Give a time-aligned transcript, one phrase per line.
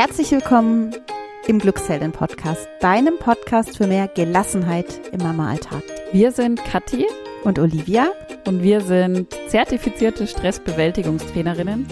[0.00, 0.96] Herzlich willkommen
[1.46, 5.82] im Glückshelden Podcast, deinem Podcast für mehr Gelassenheit im Mama-Alltag.
[6.10, 7.06] Wir sind Kathi
[7.44, 8.10] und Olivia
[8.46, 11.86] und wir sind zertifizierte Stressbewältigungstrainerinnen.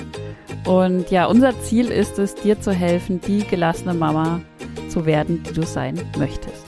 [0.67, 4.40] Und ja, unser Ziel ist es, dir zu helfen, die gelassene Mama
[4.88, 6.64] zu werden, die du sein möchtest.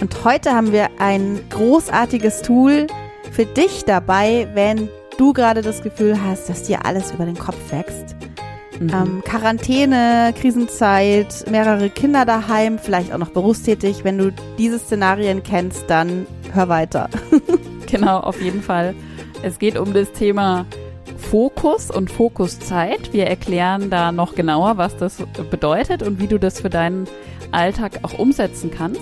[0.00, 2.88] Und heute haben wir ein großartiges Tool
[3.30, 7.70] für dich dabei, wenn du gerade das Gefühl hast, dass dir alles über den Kopf
[7.70, 8.16] wächst.
[8.80, 8.90] Mhm.
[8.90, 14.04] Ähm, Quarantäne, Krisenzeit, mehrere Kinder daheim, vielleicht auch noch berufstätig.
[14.04, 17.08] Wenn du diese Szenarien kennst, dann hör weiter.
[17.90, 18.94] genau, auf jeden Fall.
[19.42, 20.66] Es geht um das Thema
[21.16, 23.12] Fokus und Fokuszeit.
[23.12, 25.18] Wir erklären da noch genauer, was das
[25.50, 27.06] bedeutet und wie du das für deinen
[27.52, 29.00] Alltag auch umsetzen kannst.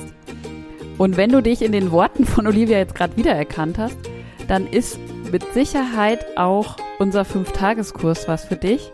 [0.97, 3.98] Und wenn du dich in den Worten von Olivia jetzt gerade wiedererkannt hast,
[4.47, 4.98] dann ist
[5.33, 8.93] mit Sicherheit auch unser Fünftageskurs was für dich,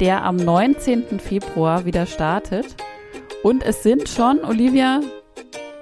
[0.00, 1.20] der am 19.
[1.20, 2.76] Februar wieder startet.
[3.42, 5.00] Und es sind schon, Olivia,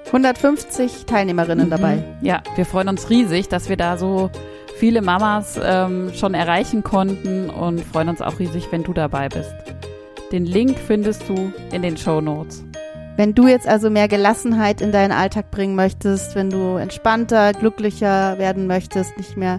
[0.06, 1.70] 150 Teilnehmerinnen mhm.
[1.70, 2.04] dabei.
[2.20, 4.30] Ja, wir freuen uns riesig, dass wir da so
[4.76, 9.54] viele Mamas ähm, schon erreichen konnten und freuen uns auch riesig, wenn du dabei bist.
[10.32, 12.64] Den Link findest du in den Show Notes.
[13.16, 18.38] Wenn du jetzt also mehr Gelassenheit in deinen Alltag bringen möchtest, wenn du entspannter, glücklicher
[18.38, 19.58] werden möchtest, nicht mehr,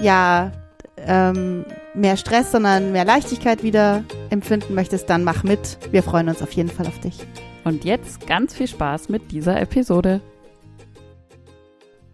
[0.00, 0.52] ja,
[0.96, 1.64] ähm,
[1.94, 5.78] mehr Stress, sondern mehr Leichtigkeit wieder empfinden möchtest, dann mach mit.
[5.90, 7.18] Wir freuen uns auf jeden Fall auf dich.
[7.64, 10.20] Und jetzt ganz viel Spaß mit dieser Episode.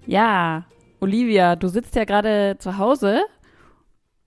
[0.07, 0.65] Ja,
[1.01, 3.23] Olivia, du sitzt ja gerade zu Hause.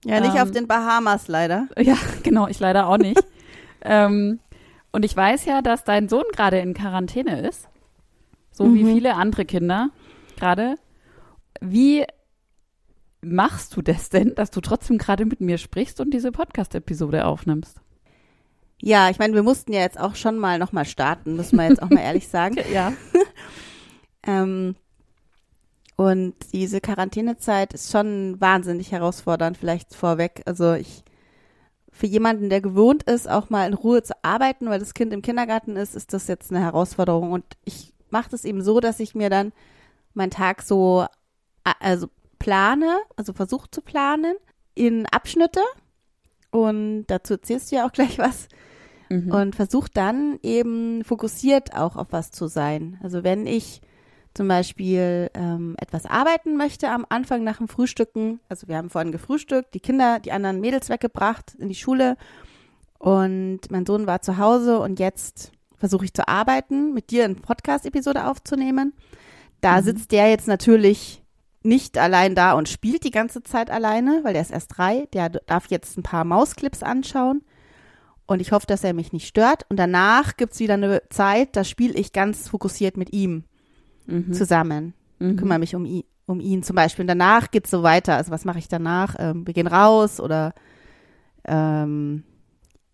[0.04, 1.68] Ja, nicht ähm, auf den Bahamas leider.
[1.78, 3.22] Ja, genau, ich leider auch nicht.
[3.82, 4.40] ähm,
[4.92, 7.68] und ich weiß ja, dass dein Sohn gerade in Quarantäne ist.
[8.50, 8.74] So mhm.
[8.74, 9.90] wie viele andere Kinder
[10.36, 10.76] gerade.
[11.60, 12.04] Wie
[13.24, 17.80] machst du das denn, dass du trotzdem gerade mit mir sprichst und diese Podcast-Episode aufnimmst?
[18.80, 21.82] Ja, ich meine, wir mussten ja jetzt auch schon mal nochmal starten, muss man jetzt
[21.82, 22.56] auch mal ehrlich sagen.
[22.72, 22.92] ja.
[24.26, 24.76] ähm,
[25.96, 30.42] und diese Quarantänezeit ist schon wahnsinnig herausfordernd, vielleicht vorweg.
[30.44, 31.04] Also ich
[31.92, 35.22] für jemanden, der gewohnt ist, auch mal in Ruhe zu arbeiten, weil das Kind im
[35.22, 37.30] Kindergarten ist, ist das jetzt eine Herausforderung.
[37.30, 39.52] Und ich mache das eben so, dass ich mir dann
[40.12, 41.06] meinen Tag so
[41.80, 42.08] also
[42.44, 44.36] plane, also versuche zu planen
[44.74, 45.60] in Abschnitte.
[46.50, 48.48] Und dazu erzählst du ja auch gleich was.
[49.08, 49.32] Mhm.
[49.32, 52.98] Und versuche dann eben fokussiert auch auf was zu sein.
[53.02, 53.80] Also wenn ich
[54.34, 58.40] zum Beispiel ähm, etwas arbeiten möchte am Anfang nach dem Frühstücken.
[58.48, 62.16] Also wir haben vorhin gefrühstückt, die Kinder, die anderen Mädels weggebracht in die Schule
[62.98, 67.36] und mein Sohn war zu Hause und jetzt versuche ich zu arbeiten, mit dir eine
[67.36, 68.92] Podcast-Episode aufzunehmen.
[69.60, 69.84] Da mhm.
[69.84, 71.23] sitzt der jetzt natürlich
[71.64, 75.08] nicht allein da und spielt die ganze Zeit alleine, weil der ist erst drei.
[75.12, 77.42] Der darf jetzt ein paar Mausclips anschauen.
[78.26, 79.66] Und ich hoffe, dass er mich nicht stört.
[79.68, 83.44] Und danach gibt's wieder eine Zeit, da spiele ich ganz fokussiert mit ihm
[84.06, 84.32] mhm.
[84.32, 84.94] zusammen.
[85.18, 85.36] Mhm.
[85.36, 87.02] Kümmere mich um ihn, um ihn zum Beispiel.
[87.02, 88.16] Und danach geht's so weiter.
[88.16, 89.16] Also was mache ich danach?
[89.18, 90.54] Ähm, wir gehen raus oder
[91.44, 92.24] ähm,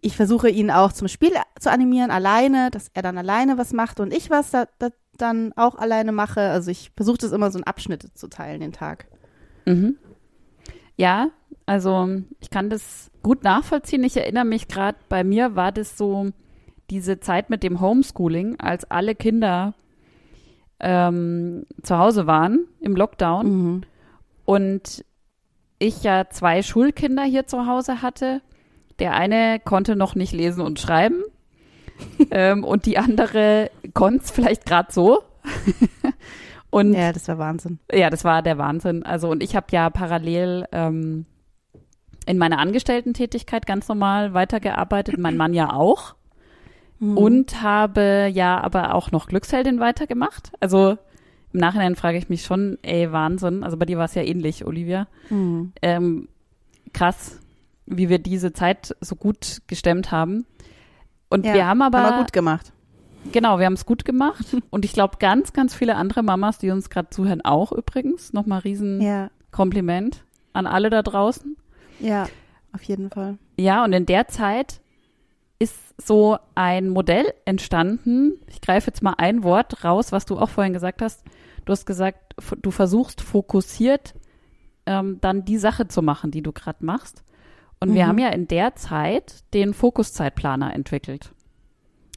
[0.01, 4.01] ich versuche ihn auch zum Spiel zu animieren, alleine, dass er dann alleine was macht
[4.01, 4.89] und ich was da, da
[5.21, 6.41] dann auch alleine mache.
[6.41, 9.07] Also ich versuche das immer so in Abschnitte zu teilen, den Tag.
[9.67, 9.97] Mhm.
[10.97, 11.31] Ja,
[11.67, 12.09] also
[12.41, 14.05] ich kann das gut nachvollziehen.
[14.05, 16.31] Ich erinnere mich gerade, bei mir war das so
[16.91, 19.75] diese Zeit mit dem Homeschooling, als alle Kinder
[20.81, 23.81] ähm, zu Hause waren im Lockdown mhm.
[24.45, 25.05] und
[25.79, 28.43] ich ja zwei Schulkinder hier zu Hause hatte.
[28.99, 31.23] Der eine konnte noch nicht lesen und schreiben
[32.31, 35.23] ähm, und die andere konnte es vielleicht gerade so.
[36.71, 37.79] und ja, das war Wahnsinn.
[37.93, 39.03] Ja, das war der Wahnsinn.
[39.03, 41.27] Also und ich habe ja parallel ähm,
[42.27, 46.15] in meiner Angestellten-Tätigkeit ganz normal weitergearbeitet, mein Mann ja auch
[47.01, 47.17] mhm.
[47.17, 50.53] und habe ja aber auch noch Glücksheldin weitergemacht.
[50.61, 50.97] Also
[51.53, 53.65] im Nachhinein frage ich mich schon, ey, Wahnsinn.
[53.65, 55.09] Also bei dir war es ja ähnlich, Olivia.
[55.31, 55.73] Mhm.
[55.83, 56.29] Ähm,
[56.93, 57.41] krass,
[57.87, 60.47] wie wir diese Zeit so gut gestemmt haben.
[61.31, 62.03] Und ja, wir haben aber.
[62.03, 62.73] Haben wir gut gemacht.
[63.33, 64.45] Genau, wir haben es gut gemacht.
[64.71, 68.33] Und ich glaube, ganz, ganz viele andere Mamas, die uns gerade zuhören, auch übrigens.
[68.33, 69.31] Nochmal riesen ja.
[69.51, 71.57] Kompliment an alle da draußen.
[72.01, 72.29] Ja,
[72.73, 73.39] auf jeden Fall.
[73.59, 74.81] Ja, und in der Zeit
[75.59, 78.33] ist so ein Modell entstanden.
[78.47, 81.23] Ich greife jetzt mal ein Wort raus, was du auch vorhin gesagt hast.
[81.67, 84.15] Du hast gesagt, du versuchst fokussiert
[84.87, 87.23] ähm, dann die Sache zu machen, die du gerade machst.
[87.81, 87.95] Und mhm.
[87.95, 91.33] wir haben ja in der Zeit den Fokuszeitplaner entwickelt.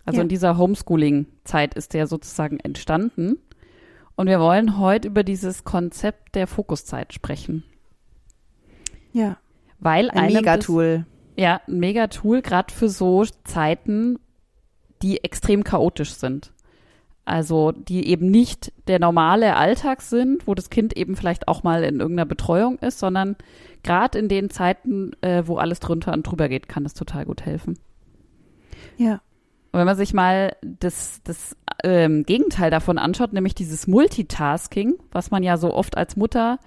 [0.06, 0.24] Also ja.
[0.24, 3.40] in dieser Homeschooling-Zeit ist der sozusagen entstanden.
[4.16, 7.64] Und wir wollen heute über dieses Konzept der Fokuszeit sprechen.
[9.12, 9.38] Ja.
[9.80, 11.06] Weil ein Megatool.
[11.36, 14.20] Ja, ein mega Tool, gerade für so Zeiten,
[15.02, 16.54] die extrem chaotisch sind.
[17.26, 21.84] Also die eben nicht der normale Alltag sind, wo das Kind eben vielleicht auch mal
[21.84, 23.38] in irgendeiner Betreuung ist, sondern
[23.82, 27.46] gerade in den Zeiten, äh, wo alles drunter und drüber geht, kann das total gut
[27.46, 27.80] helfen.
[28.98, 29.22] Ja.
[29.72, 35.32] Und wenn man sich mal das, das ähm, Gegenteil davon anschaut, nämlich dieses Multitasking, was
[35.32, 36.60] man ja so oft als Mutter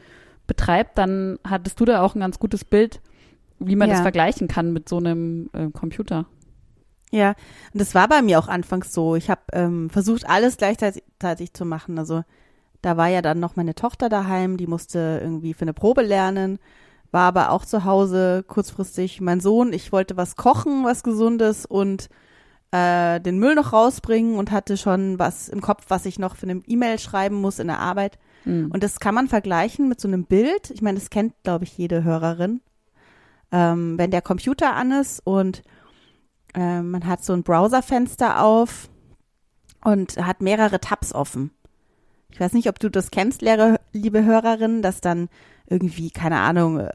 [0.46, 3.00] betreibt, dann hattest du da auch ein ganz gutes Bild,
[3.58, 3.94] wie man Ja.
[3.94, 6.26] das vergleichen kann mit so einem äh, Computer.
[7.12, 7.34] Ja,
[7.72, 9.14] und das war bei mir auch anfangs so.
[9.16, 11.98] Ich habe ähm, versucht, alles gleichzeitig zu machen.
[11.98, 12.22] Also
[12.82, 16.58] da war ja dann noch meine Tochter daheim, die musste irgendwie für eine Probe lernen,
[17.10, 19.20] war aber auch zu Hause kurzfristig.
[19.20, 22.08] Mein Sohn, ich wollte was kochen, was Gesundes und
[22.72, 26.48] äh, den Müll noch rausbringen und hatte schon was im Kopf, was ich noch für
[26.48, 28.18] eine E-Mail schreiben muss in der Arbeit.
[28.44, 28.70] Mhm.
[28.72, 30.70] Und das kann man vergleichen mit so einem Bild.
[30.70, 32.60] Ich meine, das kennt, glaube ich, jede Hörerin.
[33.52, 35.62] Ähm, wenn der Computer an ist und
[36.56, 38.88] ähm, man hat so ein Browserfenster auf
[39.84, 41.52] und hat mehrere Tabs offen.
[42.30, 43.40] Ich weiß nicht, ob du das kennst,
[43.92, 45.28] liebe Hörerin, dass dann
[45.68, 46.90] irgendwie, keine Ahnung, äh,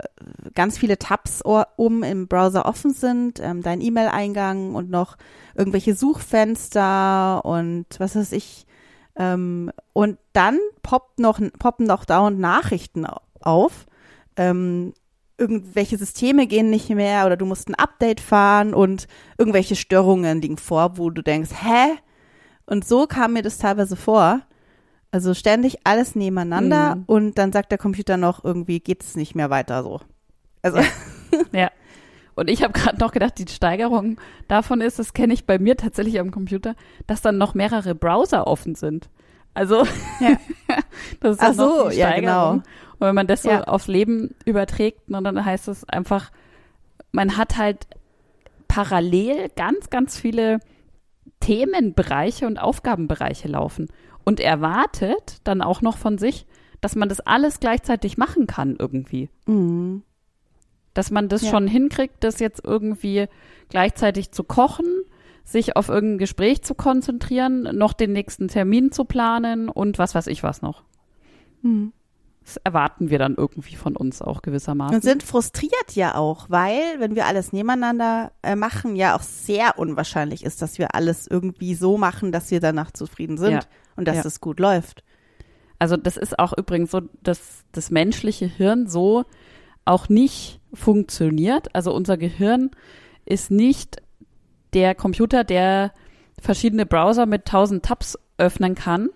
[0.56, 5.18] ganz viele Tabs oben im Browser offen sind, ähm, dein E-Mail-Eingang und noch
[5.56, 8.66] irgendwelche Suchfenster und was weiß ich.
[9.16, 13.86] Ähm, und dann poppt noch, poppen noch dauernd Nachrichten au- auf.
[14.38, 14.94] Ähm,
[15.42, 19.08] irgendwelche Systeme gehen nicht mehr oder du musst ein Update fahren und
[19.38, 21.98] irgendwelche Störungen liegen vor, wo du denkst, hä?
[22.66, 24.42] Und so kam mir das teilweise vor.
[25.12, 27.04] Also ständig alles nebeneinander Mhm.
[27.08, 30.00] und dann sagt der Computer noch, irgendwie geht's nicht mehr weiter so.
[30.62, 30.80] Also,
[31.52, 31.70] Ja.
[32.34, 34.18] Und ich habe gerade noch gedacht, die Steigerung
[34.48, 38.48] davon ist, das kenne ich bei mir tatsächlich am Computer, dass dann noch mehrere Browser
[38.48, 39.10] offen sind.
[39.54, 39.84] Also
[40.22, 40.38] Ja.
[41.20, 42.62] das ist Ach so, ja, genau.
[43.02, 43.64] Und wenn man das so Ja.
[43.64, 46.32] aufs Leben überträgt, und dann heißt es einfach,
[47.12, 47.88] man hat halt
[48.68, 50.60] parallel ganz, ganz viele
[51.40, 53.88] Themenbereiche und Aufgabenbereiche laufen
[54.24, 56.46] und erwartet dann auch noch von sich,
[56.80, 60.04] dass man das alles gleichzeitig machen kann irgendwie mhm.
[60.94, 61.50] dass man das Ja.
[61.50, 63.26] schon hinkriegt, das jetzt irgendwie
[63.70, 64.86] gleichzeitig zu kochen,
[65.44, 70.28] sich auf irgendein Gespräch zu konzentrieren, noch den nächsten Termin zu planen und was weiß
[70.28, 70.84] ich was noch.
[71.64, 71.94] Mhm.
[72.56, 74.96] Das erwarten wir dann irgendwie von uns auch gewissermaßen.
[74.96, 79.80] Und sind frustriert ja auch, weil, wenn wir alles nebeneinander äh, machen, ja auch sehr
[79.80, 83.60] unwahrscheinlich ist, dass wir alles irgendwie so machen, dass wir danach zufrieden sind Ja.
[83.96, 84.26] und dass Ja.
[84.26, 85.04] es gut läuft.
[85.80, 89.24] Also das ist auch übrigens so, dass das menschliche Hirn so
[89.86, 91.74] auch nicht funktioniert.
[91.74, 92.72] Also unser Gehirn
[93.26, 94.02] ist nicht
[94.74, 95.94] der Computer, der
[96.40, 99.10] verschiedene Browser mit tausend Tabs öffnen kann,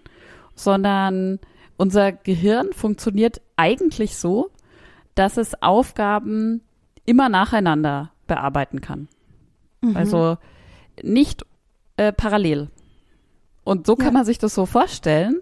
[0.56, 1.40] sondern
[1.78, 4.50] unser Gehirn funktioniert eigentlich so,
[5.16, 6.62] dass es Aufgaben
[7.06, 9.08] immer nacheinander bearbeiten kann.
[9.94, 10.38] Also
[11.04, 11.46] nicht
[11.98, 12.70] äh, parallel.
[13.64, 14.12] Und so kann Ja.
[14.14, 15.42] man sich das so vorstellen,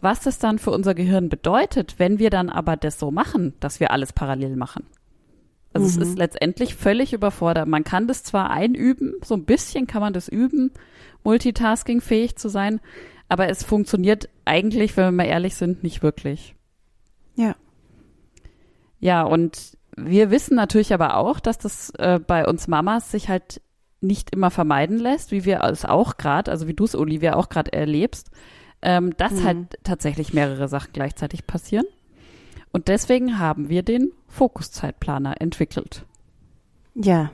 [0.00, 3.80] was das dann für unser Gehirn bedeutet, wenn wir dann aber das so machen, dass
[3.80, 4.84] wir alles parallel machen.
[5.72, 6.02] Also es Mhm.
[6.02, 7.66] ist letztendlich völlig überfordert.
[7.68, 10.72] Man kann das zwar einüben, so ein bisschen kann man das üben,
[11.24, 12.80] multitaskingfähig zu sein,
[13.34, 16.54] aber es funktioniert eigentlich, wenn wir mal ehrlich sind, nicht wirklich.
[17.34, 17.56] Ja.
[19.00, 23.60] Ja, und wir wissen natürlich aber auch, dass das äh, bei uns Mamas sich halt
[24.00, 27.48] nicht immer vermeiden lässt, wie wir es auch gerade, also wie du es, Olivia, auch
[27.48, 28.30] gerade erlebst,
[28.82, 29.44] ähm, dass Mhm.
[29.44, 31.86] halt tatsächlich mehrere Sachen gleichzeitig passieren.
[32.70, 36.04] Und deswegen haben wir den Fokuszeitplaner entwickelt.
[36.94, 37.32] Ja,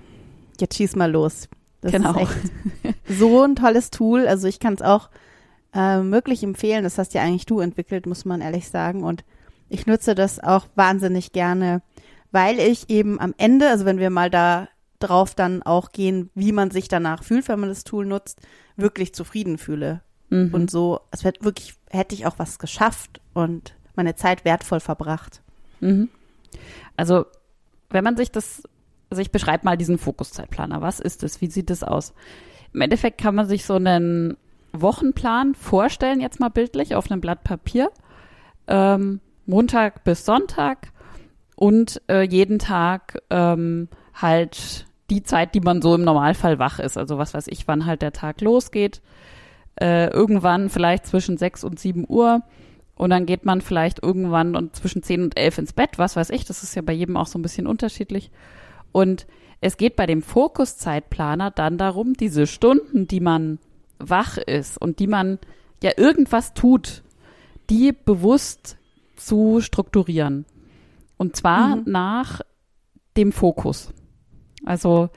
[0.59, 1.49] jetzt schieß mal los.
[1.83, 2.13] Das Genau.
[2.13, 4.27] ist echt so ein tolles Tool.
[4.27, 5.11] Also ich kann es auch
[5.75, 6.85] ähm, wirklich empfehlen.
[6.85, 9.05] Das hast ja eigentlich du entwickelt, muss man ehrlich sagen.
[9.05, 9.25] Und
[9.69, 11.83] ich nutze das auch wahnsinnig gerne,
[12.33, 16.53] weil ich eben am Ende, also wenn wir mal da drauf dann auch gehen, wie
[16.53, 18.41] man sich danach fühlt, wenn man das Tool nutzt,
[18.77, 20.03] wirklich zufrieden fühle.
[20.29, 20.53] Mhm.
[20.53, 25.43] Und so, es wird wirklich, hätte ich auch was geschafft und meine Zeit wertvoll verbracht.
[25.81, 26.09] Mhm.
[26.97, 27.27] Also,
[27.89, 28.63] wenn man sich das,
[29.09, 30.83] also ich beschreibe mal diesen Fokuszeitplaner.
[30.83, 31.41] Was ist es?
[31.41, 32.13] Wie sieht es aus?
[32.73, 34.37] Im Endeffekt kann man sich so einen
[34.73, 37.91] Wochenplan vorstellen, jetzt mal bildlich, auf einem Blatt Papier.
[38.67, 40.93] Ähm, Montag bis Sonntag
[41.57, 46.97] und äh, jeden Tag ähm, halt die Zeit, die man so im Normalfall wach ist.
[46.97, 49.03] Also was weiß ich, wann halt der Tag losgeht.
[49.77, 52.43] Äh, irgendwann vielleicht zwischen 6 und 7 Uhr.
[52.95, 56.31] Und dann geht man vielleicht irgendwann und zwischen 10 und 11 ins Bett, was weiß
[56.31, 56.45] ich.
[56.45, 58.31] Das ist ja bei jedem auch so ein bisschen unterschiedlich.
[58.93, 59.27] Und
[59.61, 63.59] es geht bei dem Fokuszeitplaner dann darum, diese Stunden, die man
[64.01, 65.39] wach ist und die man
[65.83, 67.03] ja irgendwas tut,
[67.69, 68.77] die bewusst
[69.17, 70.45] zu strukturieren.
[71.17, 71.83] Und zwar Mhm.
[71.87, 72.41] nach
[73.17, 73.93] dem Fokus.
[74.65, 75.11] Also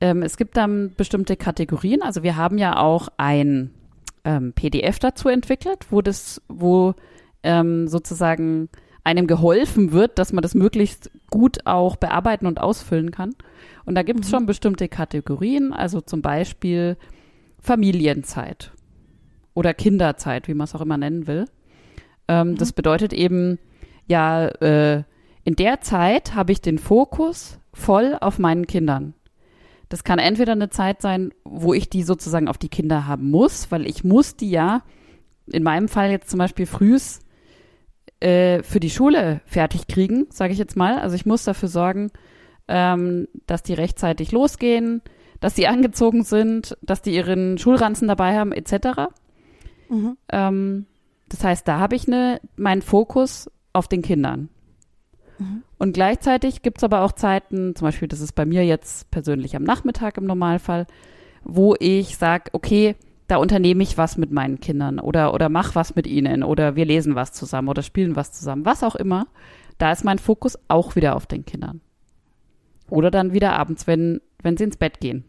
[0.00, 2.02] ähm, es gibt dann bestimmte Kategorien.
[2.02, 3.72] Also wir haben ja auch ein
[4.24, 6.94] ähm, PDF dazu entwickelt, wo das, wo
[7.42, 8.68] ähm, sozusagen
[9.04, 13.34] einem geholfen wird, dass man das möglichst gut auch bearbeiten und ausfüllen kann.
[13.86, 14.36] Und da gibt es mhm.
[14.36, 16.96] schon bestimmte Kategorien, also zum Beispiel
[17.60, 18.72] Familienzeit
[19.54, 21.46] oder Kinderzeit, wie man es auch immer nennen will.
[22.28, 22.56] Ähm, mhm.
[22.56, 23.58] Das bedeutet eben,
[24.06, 25.02] ja, äh,
[25.44, 29.14] in der Zeit habe ich den Fokus voll auf meinen Kindern.
[29.88, 33.70] Das kann entweder eine Zeit sein, wo ich die sozusagen auf die Kinder haben muss,
[33.70, 34.82] weil ich muss die ja,
[35.46, 37.20] in meinem Fall jetzt zum Beispiel frühs
[38.20, 40.98] äh, für die Schule fertig kriegen, sage ich jetzt mal.
[40.98, 42.10] Also ich muss dafür sorgen,
[42.68, 45.00] ähm, dass die rechtzeitig losgehen,
[45.40, 49.10] dass sie angezogen sind, dass die ihren Schulranzen dabei haben, etc.
[49.88, 50.16] Mhm.
[50.30, 50.86] Ähm,
[51.28, 54.48] das heißt, da habe ich ne, meinen Fokus auf den Kindern.
[55.38, 55.62] Mhm.
[55.78, 59.54] Und gleichzeitig gibt es aber auch Zeiten, zum Beispiel, das ist bei mir jetzt persönlich
[59.54, 60.86] am Nachmittag im Normalfall,
[61.44, 62.96] wo ich sage, okay,
[63.28, 66.86] da unternehme ich was mit meinen Kindern oder, oder mach was mit ihnen oder wir
[66.86, 69.26] lesen was zusammen oder spielen was zusammen, was auch immer.
[69.76, 71.82] Da ist mein Fokus auch wieder auf den Kindern.
[72.88, 75.24] Oder dann wieder abends, wenn, wenn sie ins Bett gehen.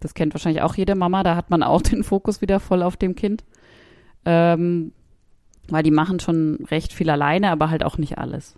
[0.00, 2.96] Das kennt wahrscheinlich auch jede Mama, da hat man auch den Fokus wieder voll auf
[2.96, 3.44] dem Kind.
[4.24, 4.92] Ähm,
[5.68, 8.56] weil die machen schon recht viel alleine, aber halt auch nicht alles.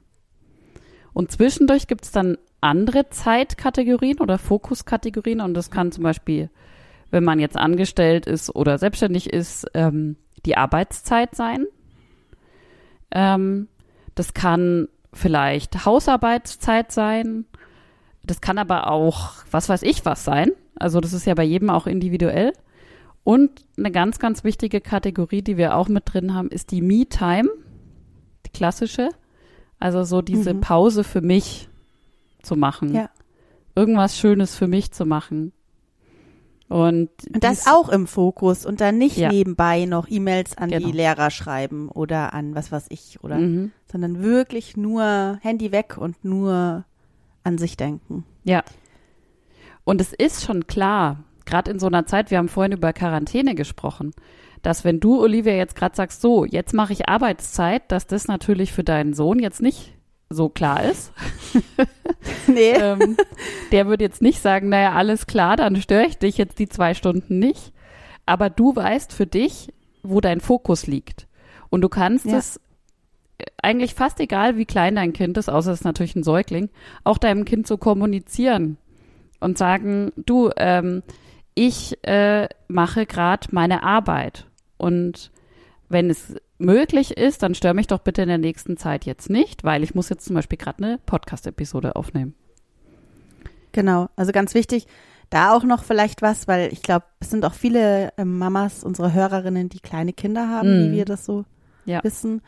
[1.12, 6.50] Und zwischendurch gibt es dann andere Zeitkategorien oder Fokuskategorien und das kann zum Beispiel,
[7.10, 11.66] wenn man jetzt angestellt ist oder selbstständig ist, ähm, die Arbeitszeit sein.
[13.10, 13.68] Ähm,
[14.14, 17.44] das kann vielleicht Hausarbeitszeit sein.
[18.26, 20.50] Das kann aber auch, was weiß ich, was sein.
[20.76, 22.52] Also das ist ja bei jedem auch individuell.
[23.22, 27.48] Und eine ganz, ganz wichtige Kategorie, die wir auch mit drin haben, ist die Me-Time,
[28.46, 29.08] die klassische.
[29.78, 30.60] Also so diese mhm.
[30.60, 31.68] Pause für mich
[32.42, 32.94] zu machen.
[32.94, 33.10] Ja.
[33.74, 35.52] Irgendwas Schönes für mich zu machen.
[36.68, 39.30] Und, und das auch im Fokus und dann nicht ja.
[39.30, 40.86] nebenbei noch E-Mails an genau.
[40.86, 43.70] die Lehrer schreiben oder an was weiß ich oder, mhm.
[43.90, 46.84] sondern wirklich nur Handy weg und nur
[47.44, 48.24] an sich denken.
[48.42, 48.64] Ja.
[49.84, 53.54] Und es ist schon klar, gerade in so einer Zeit, wir haben vorhin über Quarantäne
[53.54, 54.12] gesprochen,
[54.62, 58.72] dass wenn du, Olivia, jetzt gerade sagst, so, jetzt mache ich Arbeitszeit, dass das natürlich
[58.72, 59.94] für deinen Sohn jetzt nicht
[60.30, 61.12] so klar ist.
[62.46, 62.70] nee.
[62.72, 63.16] ähm,
[63.72, 66.94] der wird jetzt nicht sagen, naja, alles klar, dann störe ich dich jetzt die zwei
[66.94, 67.72] Stunden nicht.
[68.26, 69.72] Aber du weißt für dich,
[70.02, 71.26] wo dein Fokus liegt.
[71.68, 72.38] Und du kannst ja.
[72.38, 72.60] es
[73.62, 76.68] eigentlich fast egal, wie klein dein Kind ist, außer es ist natürlich ein Säugling,
[77.02, 78.76] auch deinem Kind so kommunizieren
[79.40, 81.02] und sagen, du, ähm,
[81.54, 84.46] ich äh, mache gerade meine Arbeit
[84.76, 85.30] und
[85.88, 89.64] wenn es möglich ist, dann stör mich doch bitte in der nächsten Zeit jetzt nicht,
[89.64, 92.34] weil ich muss jetzt zum Beispiel gerade eine Podcast-Episode aufnehmen.
[93.72, 94.86] Genau, also ganz wichtig,
[95.30, 99.12] da auch noch vielleicht was, weil ich glaube, es sind auch viele äh, Mamas, unsere
[99.12, 100.84] Hörerinnen, die kleine Kinder haben, mm.
[100.84, 101.44] wie wir das so
[101.84, 102.02] ja.
[102.04, 102.40] wissen.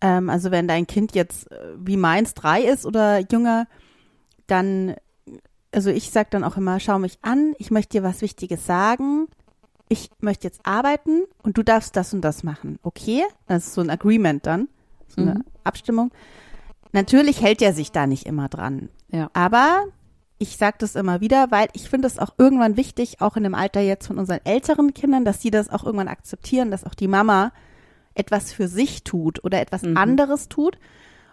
[0.00, 3.66] Ähm, also wenn dein Kind jetzt äh, wie meins drei ist oder jünger,
[4.46, 4.94] dann,
[5.72, 9.28] also ich sage dann auch immer, schau mich an, ich möchte dir was Wichtiges sagen,
[9.88, 12.78] ich möchte jetzt arbeiten und du darfst das und das machen.
[12.82, 13.22] Okay?
[13.46, 14.68] Das ist so ein Agreement dann,
[15.08, 15.44] so eine mhm.
[15.64, 16.12] Abstimmung.
[16.92, 18.88] Natürlich hält er sich da nicht immer dran.
[19.08, 19.30] Ja.
[19.32, 19.84] Aber
[20.38, 23.54] ich sage das immer wieder, weil ich finde es auch irgendwann wichtig, auch in dem
[23.54, 27.08] Alter jetzt von unseren älteren Kindern, dass sie das auch irgendwann akzeptieren, dass auch die
[27.08, 27.52] Mama
[28.14, 29.96] etwas für sich tut oder etwas mhm.
[29.96, 30.78] anderes tut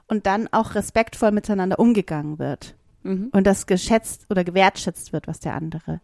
[0.08, 2.76] und dann auch respektvoll miteinander umgegangen wird.
[3.04, 3.30] Mhm.
[3.32, 6.02] Und das geschätzt oder gewertschätzt wird, was der andere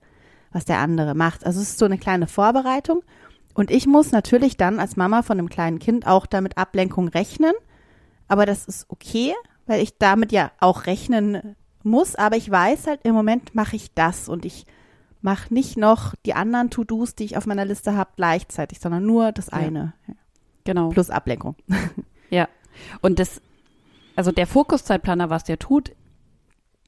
[0.53, 1.45] was der andere macht.
[1.45, 3.03] Also es ist so eine kleine Vorbereitung.
[3.53, 7.53] Und ich muss natürlich dann als Mama von einem kleinen Kind auch damit Ablenkung rechnen.
[8.27, 9.33] Aber das ist okay,
[9.65, 12.15] weil ich damit ja auch rechnen muss.
[12.15, 14.65] Aber ich weiß halt, im Moment mache ich das und ich
[15.21, 19.31] mache nicht noch die anderen To-Dos, die ich auf meiner Liste habe, gleichzeitig, sondern nur
[19.31, 19.93] das eine.
[20.07, 20.13] Ja.
[20.63, 20.89] Genau.
[20.89, 21.55] Plus Ablenkung.
[22.29, 22.49] Ja.
[23.01, 23.43] Und das,
[24.15, 25.91] also der Fokuszeitplaner, was der tut,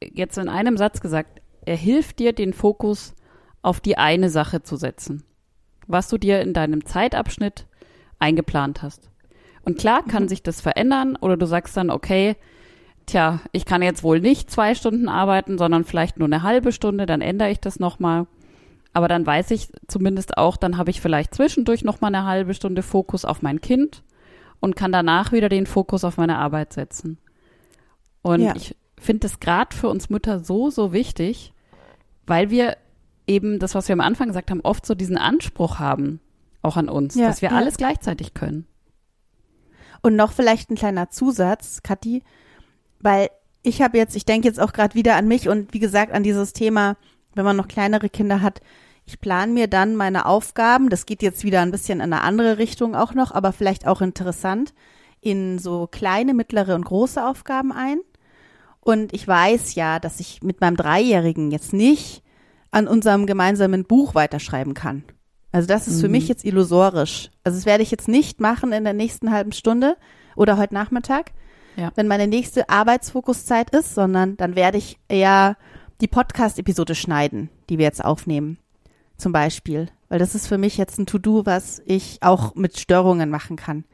[0.01, 3.13] jetzt in einem Satz gesagt, er hilft dir, den Fokus
[3.62, 5.24] auf die eine Sache zu setzen,
[5.86, 7.67] was du dir in deinem Zeitabschnitt
[8.17, 9.12] eingeplant hast.
[9.63, 10.29] Und klar kann mhm.
[10.29, 12.36] sich das verändern oder du sagst dann, okay,
[13.05, 17.05] tja, ich kann jetzt wohl nicht zwei Stunden arbeiten, sondern vielleicht nur eine halbe Stunde,
[17.05, 18.27] dann ändere ich das nochmal.
[18.95, 22.81] Aber dann weiß ich zumindest auch, dann habe ich vielleicht zwischendurch nochmal eine halbe Stunde
[22.81, 24.03] Fokus auf mein Kind
[24.61, 27.17] und kann danach wieder den Fokus auf meine Arbeit setzen.
[28.21, 28.55] Und ja.
[28.55, 31.51] ich finde das gerade für uns Mütter so, so wichtig,
[32.25, 32.77] weil wir
[33.27, 36.21] eben das, was wir am Anfang gesagt haben, oft so diesen Anspruch haben,
[36.61, 37.57] auch an uns, ja, dass wir ja.
[37.57, 38.65] alles gleichzeitig können.
[40.01, 42.23] Und noch vielleicht ein kleiner Zusatz, Kathi,
[43.01, 43.29] weil
[43.61, 46.23] ich habe jetzt, ich denke jetzt auch gerade wieder an mich und wie gesagt an
[46.23, 46.95] dieses Thema,
[47.33, 48.61] wenn man noch kleinere Kinder hat,
[49.05, 52.57] ich plane mir dann meine Aufgaben, das geht jetzt wieder ein bisschen in eine andere
[52.57, 54.74] Richtung auch noch, aber vielleicht auch interessant,
[55.21, 58.00] in so kleine, mittlere und große Aufgaben ein.
[58.79, 62.24] Und ich weiß ja, dass ich mit meinem Dreijährigen jetzt nicht
[62.71, 65.03] an unserem gemeinsamen Buch weiterschreiben kann.
[65.51, 66.01] Also das ist mhm.
[66.01, 67.31] für mich jetzt illusorisch.
[67.43, 69.97] Also das werde ich jetzt nicht machen in der nächsten halben Stunde
[70.35, 71.31] oder heute Nachmittag,
[71.77, 71.91] ja.
[71.95, 75.57] wenn meine nächste Arbeitsfokuszeit ist, sondern dann werde ich eher
[76.01, 78.57] die Podcast-Episode schneiden, die wir jetzt aufnehmen
[79.17, 79.88] zum Beispiel.
[80.10, 83.86] Weil das ist für mich jetzt ein To-Do, was ich auch mit Störungen machen kann.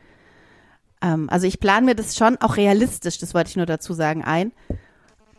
[1.01, 4.23] Ähm, also ich plane mir das schon auch realistisch, das wollte ich nur dazu sagen,
[4.23, 4.51] ein,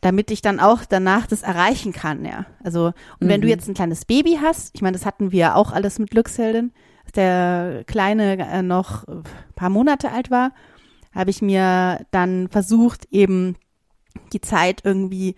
[0.01, 2.47] damit ich dann auch danach das erreichen kann, ja.
[2.65, 3.29] Also, und mhm.
[3.29, 3.53] wenn du mhm.
[3.53, 6.73] jetzt ein kleines Baby hast, ich meine, das hatten wir auch alles mit Glücksheldin,
[7.05, 9.23] als der Kleine äh, noch ein
[9.55, 10.53] paar Monate alt war,
[11.15, 13.57] habe ich mir dann versucht, eben
[14.33, 15.37] die Zeit irgendwie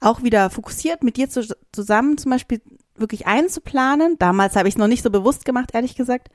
[0.00, 2.62] auch wieder fokussiert mit dir zu, zusammen zum Beispiel
[3.00, 4.16] wirklich einzuplanen.
[4.18, 6.28] Damals habe ich es noch nicht so bewusst gemacht, ehrlich gesagt.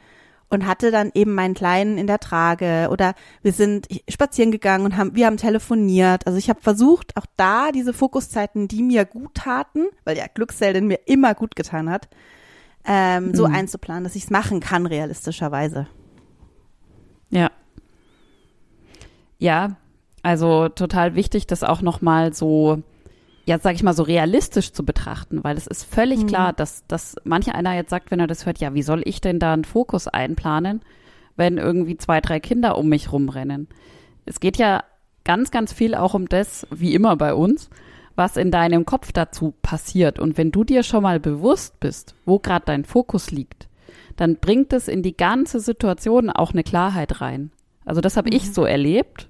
[0.47, 4.95] Und hatte dann eben meinen Kleinen in der Trage oder wir sind spazieren gegangen und
[4.95, 6.27] haben, wir haben telefoniert.
[6.27, 10.85] Also ich habe versucht, auch da diese Fokuszeiten, die mir gut taten, weil ja Glücksseldin
[10.85, 12.09] mir immer gut getan hat,
[12.85, 13.35] ähm, mhm.
[13.35, 15.87] so einzuplanen, dass ich es machen kann, realistischerweise.
[17.31, 17.49] Ja.
[19.39, 19.77] Ja,
[20.21, 22.83] also total wichtig, das auch nochmal so
[23.45, 26.27] ja, sag ich mal, so realistisch zu betrachten, weil es ist völlig mhm.
[26.27, 29.21] klar, dass, dass manche einer jetzt sagt, wenn er das hört, ja, wie soll ich
[29.21, 30.81] denn da einen Fokus einplanen,
[31.35, 33.67] wenn irgendwie zwei, drei Kinder um mich rumrennen?
[34.25, 34.83] Es geht ja
[35.23, 37.69] ganz, ganz viel auch um das, wie immer bei uns,
[38.15, 40.19] was in deinem Kopf dazu passiert.
[40.19, 43.67] Und wenn du dir schon mal bewusst bist, wo gerade dein Fokus liegt,
[44.15, 47.51] dann bringt es in die ganze Situation auch eine Klarheit rein.
[47.83, 48.37] Also das habe mhm.
[48.37, 49.27] ich so erlebt.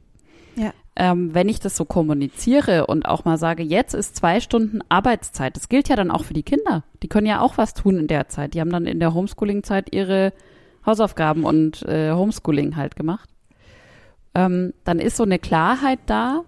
[0.97, 5.55] Ähm, wenn ich das so kommuniziere und auch mal sage, jetzt ist zwei Stunden Arbeitszeit,
[5.57, 6.83] das gilt ja dann auch für die Kinder.
[7.03, 8.53] Die können ja auch was tun in der Zeit.
[8.53, 10.31] Die haben dann in der Homeschooling-Zeit ihre
[10.85, 13.29] Hausaufgaben und äh, Homeschooling halt gemacht.
[14.33, 16.43] Ähm, dann ist so eine Klarheit da,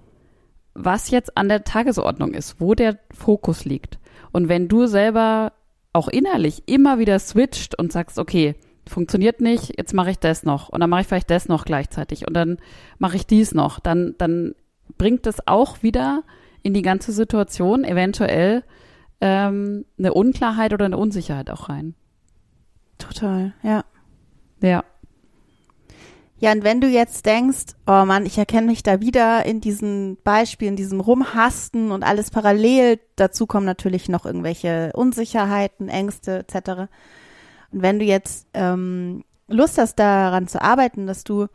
[0.73, 3.99] was jetzt an der Tagesordnung ist, wo der Fokus liegt.
[4.31, 5.53] Und wenn du selber
[5.91, 8.55] auch innerlich immer wieder switcht und sagst, okay,
[8.89, 12.28] funktioniert nicht, jetzt mache ich das noch und dann mache ich vielleicht das noch gleichzeitig
[12.28, 12.58] und dann
[12.97, 14.56] mache ich dies noch, dann, dann
[14.97, 16.23] bringt das auch wieder
[16.63, 18.63] in die ganze Situation eventuell
[19.21, 21.95] ähm, eine Unklarheit oder eine Unsicherheit auch rein.
[22.97, 23.84] Total, ja.
[24.62, 24.84] Ja.
[26.39, 30.17] Ja, und wenn du jetzt denkst, oh Mann, ich erkenne mich da wieder in diesen
[30.23, 36.91] Beispielen, diesem Rumhasten und alles parallel, dazu kommen natürlich noch irgendwelche Unsicherheiten, Ängste etc.
[37.71, 41.47] Und wenn du jetzt ähm, Lust hast, daran zu arbeiten, dass du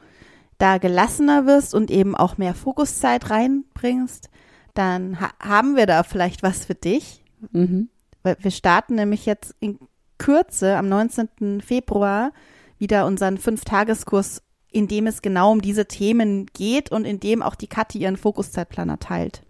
[0.59, 4.31] da gelassener wirst und eben auch mehr Fokuszeit reinbringst,
[4.75, 7.23] dann ha haben wir da vielleicht was für dich.
[7.51, 7.89] Mhm.
[8.23, 9.79] Weil wir starten nämlich jetzt in
[10.19, 11.61] Kürze am 19.
[11.61, 12.33] Februar
[12.79, 17.57] wieder unseren Fünf-Tageskurs, in dem es genau um diese Themen geht und in dem auch
[17.57, 19.43] die Kathi ihren Fokuszeitplaner teilt.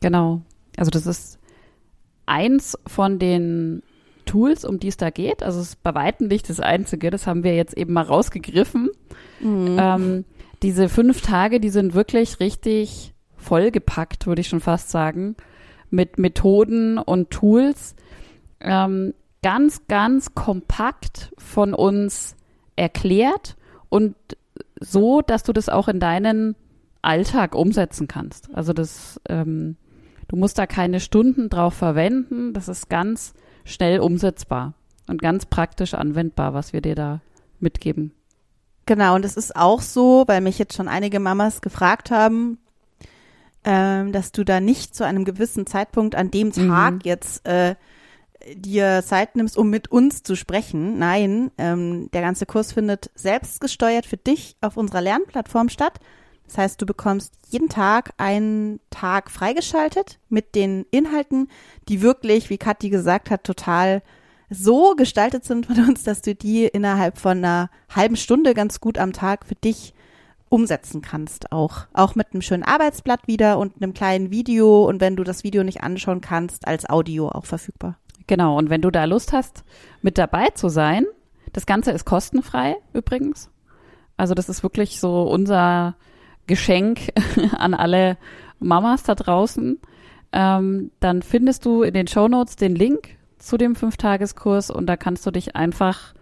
[0.00, 0.42] Genau.
[0.76, 1.38] Also das ist
[2.26, 3.82] eins von den
[4.28, 5.42] Tools, um die es da geht.
[5.42, 8.90] Also es ist bei weitem nicht das Einzige, das haben wir jetzt eben mal rausgegriffen.
[9.40, 9.76] Mhm.
[9.80, 10.24] Ähm,
[10.62, 15.36] diese fünf Tage, die sind wirklich richtig vollgepackt, würde ich schon fast sagen,
[15.90, 17.94] mit Methoden und Tools.
[18.60, 22.36] Ähm, ganz, ganz kompakt von uns
[22.76, 23.56] erklärt
[23.88, 24.14] und
[24.80, 26.56] so, dass du das auch in deinen
[27.02, 28.54] Alltag umsetzen kannst.
[28.54, 29.76] Also das, ähm,
[30.28, 32.52] du musst da keine Stunden drauf verwenden.
[32.52, 33.34] Das ist ganz
[33.68, 34.74] schnell umsetzbar
[35.06, 37.20] und ganz praktisch anwendbar, was wir dir da
[37.60, 38.12] mitgeben.
[38.86, 42.58] Genau, und es ist auch so, weil mich jetzt schon einige Mamas gefragt haben,
[43.64, 47.00] ähm, dass du da nicht zu einem gewissen Zeitpunkt an dem Tag mhm.
[47.04, 47.74] jetzt äh,
[48.54, 50.98] dir Zeit nimmst, um mit uns zu sprechen.
[50.98, 56.00] Nein, ähm, der ganze Kurs findet selbstgesteuert für dich auf unserer Lernplattform statt.
[56.48, 61.48] Das heißt, du bekommst jeden Tag einen Tag freigeschaltet mit den Inhalten,
[61.88, 64.02] die wirklich, wie Kathi gesagt hat, total
[64.50, 68.98] so gestaltet sind von uns, dass du die innerhalb von einer halben Stunde ganz gut
[68.98, 69.94] am Tag für dich
[70.48, 71.86] umsetzen kannst auch.
[71.92, 75.62] Auch mit einem schönen Arbeitsblatt wieder und einem kleinen Video und wenn du das Video
[75.62, 77.98] nicht anschauen kannst, als Audio auch verfügbar.
[78.26, 79.64] Genau, und wenn du da Lust hast,
[80.00, 81.04] mit dabei zu sein,
[81.52, 83.50] das Ganze ist kostenfrei übrigens.
[84.16, 85.96] Also das ist wirklich so unser
[86.48, 87.12] Geschenk
[87.56, 88.16] an alle
[88.58, 89.78] Mamas da draußen.
[90.32, 94.96] Ähm, dann findest du in den Show Notes den Link zu dem Fünftageskurs und da
[94.96, 96.14] kannst du dich einfach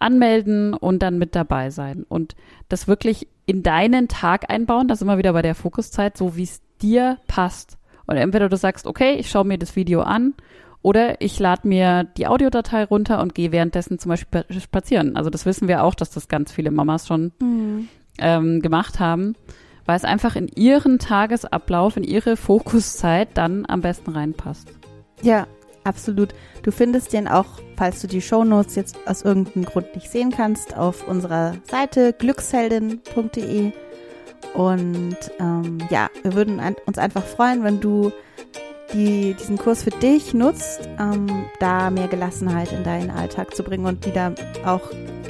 [0.00, 2.34] anmelden und dann mit dabei sein und
[2.68, 4.88] das wirklich in deinen Tag einbauen.
[4.88, 7.78] Das ist immer wieder bei der Fokuszeit, so wie es dir passt.
[8.06, 10.34] Und entweder du sagst, okay, ich schaue mir das Video an
[10.82, 15.16] oder ich lade mir die Audiodatei runter und gehe währenddessen zum Beispiel spazieren.
[15.16, 17.88] Also das wissen wir auch, dass das ganz viele Mamas schon mhm.
[18.18, 19.34] Ähm, gemacht haben,
[19.86, 24.68] weil es einfach in ihren Tagesablauf, in ihre Fokuszeit dann am besten reinpasst.
[25.22, 25.46] Ja,
[25.84, 26.34] absolut.
[26.62, 30.76] Du findest den auch, falls du die Shownotes jetzt aus irgendeinem Grund nicht sehen kannst,
[30.76, 33.72] auf unserer Seite glücksheldin.de.
[34.54, 38.12] Und ähm, ja, wir würden uns einfach freuen, wenn du
[38.92, 43.86] die, diesen Kurs für dich nutzt, ähm, da mehr Gelassenheit in deinen Alltag zu bringen
[43.86, 44.32] und wieder
[44.64, 44.80] auch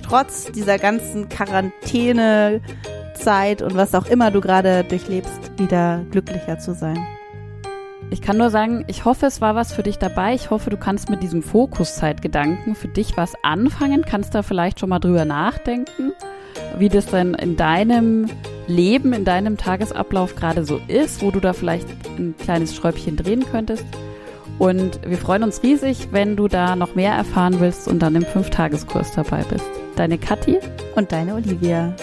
[0.03, 6.99] trotz dieser ganzen Quarantänezeit und was auch immer du gerade durchlebst, wieder glücklicher zu sein.
[8.11, 10.33] Ich kann nur sagen, ich hoffe, es war was für dich dabei.
[10.33, 14.89] Ich hoffe, du kannst mit diesem Fokuszeitgedanken für dich was anfangen, kannst da vielleicht schon
[14.89, 16.13] mal drüber nachdenken,
[16.79, 18.31] wie das denn in deinem
[18.67, 21.87] Leben, in deinem Tagesablauf gerade so ist, wo du da vielleicht
[22.19, 23.85] ein kleines Schräubchen drehen könntest.
[24.59, 28.25] Und wir freuen uns riesig, wenn du da noch mehr erfahren willst und dann im
[28.25, 29.67] Fünftageskurs dabei bist.
[29.97, 30.59] Deine Kathi
[30.97, 31.95] und deine Olivia.